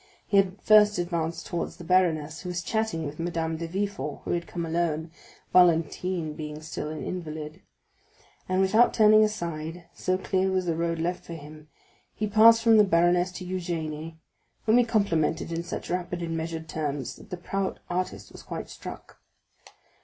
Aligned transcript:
He 0.25 0.41
first 0.63 0.97
advanced 0.97 1.45
towards 1.45 1.77
the 1.77 1.83
baroness, 1.83 2.41
who 2.41 2.49
was 2.49 2.63
chatting 2.63 3.05
with 3.05 3.19
Madame 3.19 3.57
de 3.57 3.67
Villefort, 3.67 4.21
who 4.25 4.31
had 4.31 4.47
come 4.47 4.65
alone, 4.65 5.11
Valentine 5.53 6.33
being 6.33 6.59
still 6.63 6.89
an 6.89 7.03
invalid; 7.03 7.61
and 8.49 8.61
without 8.61 8.95
turning 8.95 9.23
aside, 9.23 9.85
so 9.93 10.17
clear 10.17 10.49
was 10.51 10.65
the 10.65 10.75
road 10.75 10.97
left 10.97 11.23
for 11.23 11.33
him, 11.35 11.67
he 12.15 12.25
passed 12.25 12.63
from 12.63 12.77
the 12.77 12.83
baroness 12.83 13.31
to 13.33 13.45
Eugénie, 13.45 14.15
whom 14.65 14.79
he 14.79 14.83
complimented 14.85 15.51
in 15.51 15.61
such 15.61 15.91
rapid 15.91 16.23
and 16.23 16.35
measured 16.35 16.67
terms, 16.67 17.15
that 17.17 17.29
the 17.29 17.37
proud 17.37 17.79
artist 17.87 18.31
was 18.31 18.41
quite 18.41 18.71
struck. 18.71 19.21